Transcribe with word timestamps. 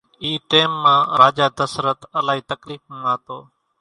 اِي 0.23 0.31
ٽيم 0.49 0.71
مان 0.83 1.01
راجا 1.19 1.47
دسرت 1.57 1.99
الائي 2.19 2.41
تڪليڦ 2.49 2.81
مان 2.89 3.03
ھتو 3.11 3.39